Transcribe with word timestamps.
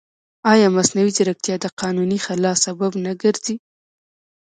ایا 0.51 0.67
مصنوعي 0.77 1.11
ځیرکتیا 1.17 1.55
د 1.61 1.65
قانوني 1.81 2.17
خلا 2.25 2.51
سبب 2.65 2.91
نه 3.05 3.11
ګرځي؟ 3.21 3.55